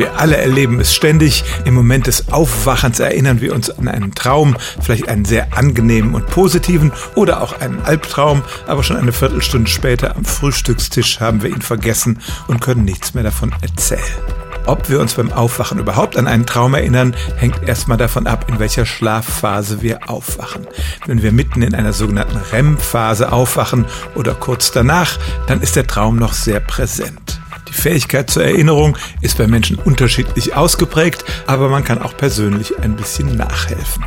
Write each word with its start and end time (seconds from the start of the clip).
Wir 0.00 0.18
alle 0.18 0.38
erleben 0.38 0.80
es 0.80 0.94
ständig. 0.94 1.44
Im 1.66 1.74
Moment 1.74 2.06
des 2.06 2.32
Aufwachens 2.32 3.00
erinnern 3.00 3.42
wir 3.42 3.54
uns 3.54 3.68
an 3.68 3.86
einen 3.86 4.14
Traum, 4.14 4.56
vielleicht 4.80 5.10
einen 5.10 5.26
sehr 5.26 5.54
angenehmen 5.58 6.14
und 6.14 6.26
positiven 6.26 6.90
oder 7.16 7.42
auch 7.42 7.60
einen 7.60 7.82
Albtraum, 7.82 8.40
aber 8.66 8.82
schon 8.82 8.96
eine 8.96 9.12
Viertelstunde 9.12 9.68
später 9.68 10.16
am 10.16 10.24
Frühstückstisch 10.24 11.20
haben 11.20 11.42
wir 11.42 11.50
ihn 11.50 11.60
vergessen 11.60 12.18
und 12.48 12.62
können 12.62 12.86
nichts 12.86 13.12
mehr 13.12 13.24
davon 13.24 13.54
erzählen. 13.60 14.00
Ob 14.64 14.88
wir 14.88 15.00
uns 15.00 15.12
beim 15.12 15.32
Aufwachen 15.32 15.78
überhaupt 15.78 16.16
an 16.16 16.26
einen 16.26 16.46
Traum 16.46 16.72
erinnern, 16.72 17.14
hängt 17.36 17.68
erstmal 17.68 17.98
davon 17.98 18.26
ab, 18.26 18.46
in 18.48 18.58
welcher 18.58 18.86
Schlafphase 18.86 19.82
wir 19.82 20.08
aufwachen. 20.08 20.66
Wenn 21.04 21.22
wir 21.22 21.30
mitten 21.30 21.60
in 21.60 21.74
einer 21.74 21.92
sogenannten 21.92 22.38
REM-Phase 22.38 23.32
aufwachen 23.32 23.84
oder 24.14 24.32
kurz 24.32 24.72
danach, 24.72 25.18
dann 25.46 25.60
ist 25.60 25.76
der 25.76 25.86
Traum 25.86 26.16
noch 26.16 26.32
sehr 26.32 26.60
präsent. 26.60 27.29
Die 27.70 27.74
Fähigkeit 27.74 28.28
zur 28.28 28.44
Erinnerung 28.44 28.98
ist 29.20 29.38
bei 29.38 29.46
Menschen 29.46 29.78
unterschiedlich 29.78 30.54
ausgeprägt, 30.54 31.24
aber 31.46 31.68
man 31.68 31.84
kann 31.84 32.02
auch 32.02 32.16
persönlich 32.16 32.78
ein 32.80 32.96
bisschen 32.96 33.36
nachhelfen. 33.36 34.04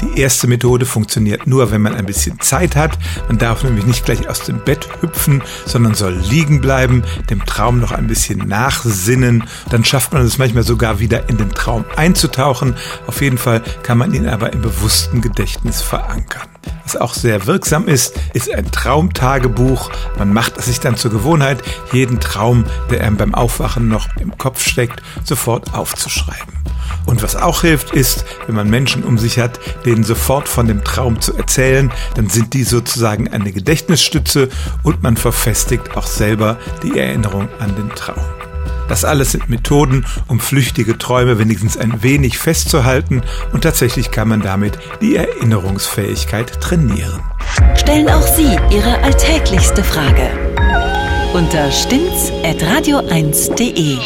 Die 0.00 0.20
erste 0.20 0.46
Methode 0.46 0.86
funktioniert 0.86 1.46
nur, 1.46 1.70
wenn 1.70 1.82
man 1.82 1.94
ein 1.94 2.06
bisschen 2.06 2.40
Zeit 2.40 2.76
hat. 2.76 2.98
Man 3.26 3.38
darf 3.38 3.64
nämlich 3.64 3.86
nicht 3.86 4.04
gleich 4.04 4.28
aus 4.28 4.40
dem 4.40 4.60
Bett 4.60 4.88
hüpfen, 5.00 5.42
sondern 5.66 5.94
soll 5.94 6.14
liegen 6.14 6.60
bleiben, 6.60 7.02
dem 7.30 7.44
Traum 7.44 7.80
noch 7.80 7.92
ein 7.92 8.06
bisschen 8.06 8.46
nachsinnen. 8.46 9.44
Dann 9.70 9.84
schafft 9.84 10.12
man 10.12 10.22
es 10.22 10.38
manchmal 10.38 10.62
sogar 10.62 11.00
wieder 11.00 11.28
in 11.28 11.36
den 11.36 11.50
Traum 11.50 11.84
einzutauchen. 11.96 12.76
Auf 13.06 13.20
jeden 13.20 13.38
Fall 13.38 13.62
kann 13.82 13.98
man 13.98 14.14
ihn 14.14 14.28
aber 14.28 14.52
im 14.52 14.62
bewussten 14.62 15.20
Gedächtnis 15.20 15.82
verankern. 15.82 16.48
Was 16.84 16.96
auch 16.96 17.12
sehr 17.12 17.46
wirksam 17.46 17.86
ist, 17.86 18.18
ist 18.32 18.50
ein 18.50 18.70
Traumtagebuch. 18.70 19.90
Man 20.16 20.32
macht 20.32 20.56
es 20.56 20.66
sich 20.66 20.80
dann 20.80 20.96
zur 20.96 21.10
Gewohnheit, 21.10 21.62
jeden 21.92 22.20
Traum, 22.20 22.64
der 22.90 23.04
einem 23.04 23.16
beim 23.16 23.34
Aufwachen 23.34 23.88
noch 23.88 24.08
im 24.16 24.38
Kopf 24.38 24.66
steckt, 24.66 25.02
sofort 25.24 25.74
aufzuschreiben. 25.74 26.54
Und 27.06 27.22
was 27.22 27.36
auch 27.36 27.62
hilft, 27.62 27.92
ist, 27.92 28.24
wenn 28.46 28.54
man 28.54 28.68
Menschen 28.68 29.02
um 29.02 29.18
sich 29.18 29.38
hat, 29.38 29.58
denen 29.84 30.04
sofort 30.04 30.48
von 30.48 30.66
dem 30.66 30.84
Traum 30.84 31.20
zu 31.20 31.36
erzählen, 31.36 31.90
dann 32.14 32.28
sind 32.28 32.54
die 32.54 32.64
sozusagen 32.64 33.28
eine 33.28 33.52
Gedächtnisstütze 33.52 34.48
und 34.82 35.02
man 35.02 35.16
verfestigt 35.16 35.96
auch 35.96 36.06
selber 36.06 36.58
die 36.82 36.98
Erinnerung 36.98 37.48
an 37.58 37.74
den 37.76 37.90
Traum. 37.90 38.24
Das 38.88 39.04
alles 39.04 39.32
sind 39.32 39.50
Methoden, 39.50 40.06
um 40.28 40.40
flüchtige 40.40 40.96
Träume 40.96 41.38
wenigstens 41.38 41.76
ein 41.76 42.02
wenig 42.02 42.38
festzuhalten 42.38 43.22
und 43.52 43.62
tatsächlich 43.62 44.10
kann 44.10 44.28
man 44.28 44.40
damit 44.40 44.78
die 45.02 45.16
Erinnerungsfähigkeit 45.16 46.60
trainieren. 46.60 47.20
Stellen 47.74 48.08
auch 48.08 48.26
Sie 48.26 48.56
Ihre 48.70 48.98
alltäglichste 49.02 49.84
Frage 49.84 50.30
unter 51.34 51.70
stimmt's 51.70 52.32
at 52.42 52.62
radio1.de. 52.62 53.98